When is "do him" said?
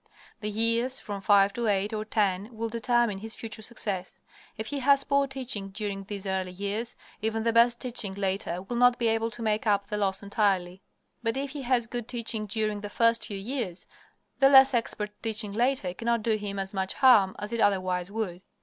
16.23-16.57